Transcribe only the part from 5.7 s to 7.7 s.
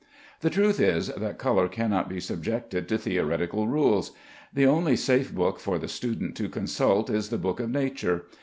the student to consult is the Book of